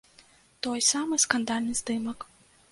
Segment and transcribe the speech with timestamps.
[0.67, 2.19] Той самы скандальны здымак.